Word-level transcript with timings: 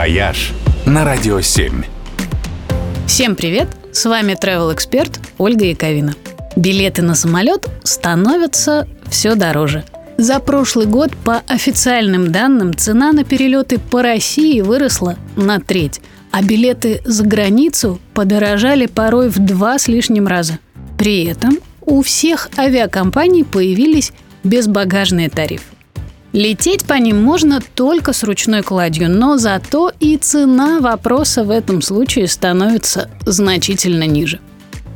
«Вояж» 0.00 0.52
на 0.86 1.04
Радио 1.04 1.42
7. 1.42 1.82
Всем 3.06 3.36
привет! 3.36 3.68
С 3.92 4.06
вами 4.06 4.32
travel 4.32 4.72
эксперт 4.72 5.20
Ольга 5.36 5.66
Яковина. 5.66 6.14
Билеты 6.56 7.02
на 7.02 7.14
самолет 7.14 7.68
становятся 7.84 8.88
все 9.10 9.34
дороже. 9.34 9.84
За 10.16 10.40
прошлый 10.40 10.86
год 10.86 11.14
по 11.22 11.42
официальным 11.46 12.32
данным 12.32 12.74
цена 12.74 13.12
на 13.12 13.24
перелеты 13.24 13.78
по 13.78 14.00
России 14.00 14.62
выросла 14.62 15.16
на 15.36 15.60
треть, 15.60 16.00
а 16.30 16.42
билеты 16.42 17.02
за 17.04 17.22
границу 17.24 18.00
подорожали 18.14 18.86
порой 18.86 19.28
в 19.28 19.38
два 19.38 19.78
с 19.78 19.86
лишним 19.86 20.26
раза. 20.26 20.60
При 20.96 21.26
этом 21.26 21.58
у 21.82 22.00
всех 22.00 22.48
авиакомпаний 22.56 23.44
появились 23.44 24.14
безбагажные 24.44 25.28
тарифы. 25.28 25.66
Лететь 26.32 26.84
по 26.84 26.94
ним 26.94 27.22
можно 27.22 27.60
только 27.74 28.12
с 28.12 28.22
ручной 28.22 28.62
кладью, 28.62 29.10
но 29.10 29.36
зато 29.36 29.92
и 29.98 30.16
цена 30.16 30.78
вопроса 30.78 31.42
в 31.42 31.50
этом 31.50 31.82
случае 31.82 32.28
становится 32.28 33.10
значительно 33.26 34.06
ниже. 34.06 34.38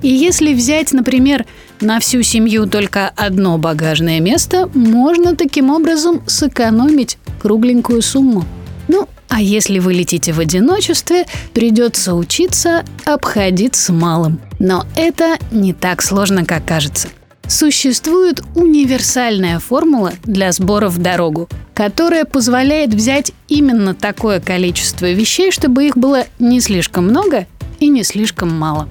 И 0.02 0.08
если 0.08 0.54
взять, 0.54 0.92
например, 0.92 1.44
на 1.80 1.98
всю 1.98 2.22
семью 2.22 2.66
только 2.66 3.08
одно 3.16 3.58
багажное 3.58 4.20
место, 4.20 4.70
можно 4.74 5.34
таким 5.34 5.70
образом 5.70 6.22
сэкономить 6.26 7.18
кругленькую 7.40 8.02
сумму. 8.02 8.44
Ну, 8.86 9.08
а 9.28 9.40
если 9.40 9.80
вы 9.80 9.94
летите 9.94 10.32
в 10.32 10.38
одиночестве, 10.38 11.24
придется 11.52 12.14
учиться 12.14 12.84
обходиться 13.04 13.92
малым. 13.92 14.40
Но 14.60 14.84
это 14.94 15.38
не 15.50 15.72
так 15.72 16.00
сложно, 16.02 16.44
как 16.44 16.64
кажется– 16.64 17.08
Существует 17.46 18.42
универсальная 18.54 19.58
формула 19.58 20.12
для 20.24 20.50
сбора 20.52 20.88
в 20.88 20.98
дорогу, 20.98 21.48
которая 21.74 22.24
позволяет 22.24 22.94
взять 22.94 23.32
именно 23.48 23.94
такое 23.94 24.40
количество 24.40 25.10
вещей, 25.10 25.50
чтобы 25.50 25.86
их 25.86 25.96
было 25.96 26.24
не 26.38 26.60
слишком 26.60 27.04
много 27.04 27.46
и 27.80 27.88
не 27.88 28.02
слишком 28.02 28.56
мало. 28.56 28.88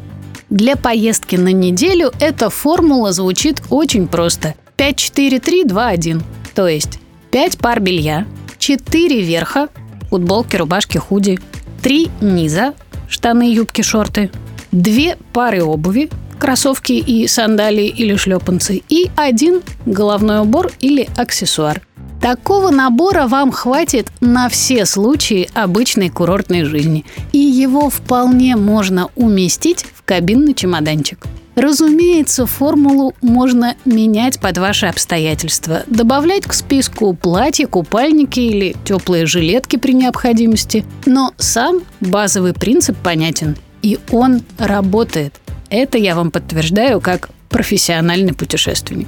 Для 0.49 0.75
поездки 0.75 1.35
на 1.35 1.51
неделю 1.51 2.11
эта 2.19 2.51
формула 2.51 3.11
звучит 3.11 3.61
очень 3.71 4.07
просто. 4.07 4.53
5, 4.77 4.95
4, 4.97 5.39
3, 5.39 5.63
2, 5.63 5.87
1. 5.87 6.23
То 6.53 6.67
есть 6.67 6.99
5 7.31 7.57
пар 7.57 7.79
белья, 7.79 8.27
4 8.59 9.21
верха, 9.21 9.69
футболки, 10.09 10.55
рубашки, 10.55 10.99
худи, 10.99 11.39
3 11.81 12.09
низа, 12.21 12.75
штаны, 13.09 13.51
юбки, 13.51 13.81
шорты, 13.81 14.29
2 14.71 15.15
пары 15.33 15.63
обуви, 15.63 16.11
кроссовки 16.43 16.91
и 16.91 17.25
сандалии 17.25 17.87
или 17.87 18.17
шлепанцы, 18.17 18.83
и 18.89 19.09
один 19.15 19.61
головной 19.85 20.41
убор 20.41 20.73
или 20.81 21.07
аксессуар. 21.15 21.81
Такого 22.19 22.69
набора 22.69 23.27
вам 23.27 23.53
хватит 23.53 24.09
на 24.19 24.49
все 24.49 24.85
случаи 24.85 25.47
обычной 25.53 26.09
курортной 26.09 26.65
жизни, 26.65 27.05
и 27.31 27.37
его 27.37 27.89
вполне 27.89 28.57
можно 28.57 29.09
уместить 29.15 29.85
в 29.95 30.03
кабинный 30.03 30.53
чемоданчик. 30.53 31.19
Разумеется, 31.55 32.45
формулу 32.45 33.13
можно 33.21 33.77
менять 33.85 34.41
под 34.41 34.57
ваши 34.57 34.87
обстоятельства, 34.87 35.83
добавлять 35.87 36.43
к 36.43 36.51
списку 36.51 37.13
платья, 37.13 37.67
купальники 37.67 38.41
или 38.41 38.75
теплые 38.83 39.27
жилетки 39.27 39.77
при 39.77 39.93
необходимости. 39.93 40.83
Но 41.05 41.31
сам 41.37 41.83
базовый 42.01 42.53
принцип 42.53 42.97
понятен, 42.97 43.55
и 43.81 43.97
он 44.11 44.41
работает. 44.57 45.39
Это 45.73 45.97
я 45.97 46.13
вам 46.13 46.29
подтверждаю 46.29 47.01
как 47.01 47.29
профессиональный 47.49 48.33
путешественник. 48.33 49.07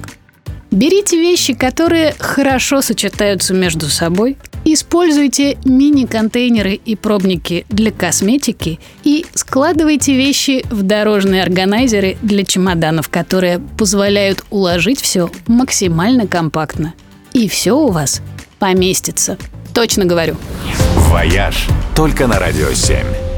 Берите 0.72 1.16
вещи, 1.16 1.54
которые 1.54 2.16
хорошо 2.18 2.82
сочетаются 2.82 3.54
между 3.54 3.86
собой, 3.86 4.36
используйте 4.66 5.60
мини-контейнеры 5.64 6.74
и 6.74 6.96
пробники 6.96 7.68
для 7.70 7.92
косметики 7.92 8.80
и 9.04 9.28
складывайте 9.36 10.18
вещи 10.18 10.66
в 10.72 10.82
дорожные 10.82 11.44
органайзеры 11.44 12.18
для 12.24 12.44
чемоданов, 12.44 13.10
которые 13.10 13.60
позволяют 13.60 14.44
уложить 14.50 15.00
все 15.00 15.30
максимально 15.46 16.26
компактно. 16.26 16.96
И 17.34 17.48
все 17.48 17.74
у 17.74 17.92
вас 17.92 18.24
поместится. 18.58 19.38
Точно 19.76 20.06
говорю. 20.06 20.36
«Вояж» 20.96 21.68
только 21.96 22.26
на 22.26 22.40
Радио 22.40 22.74
7. 22.74 23.35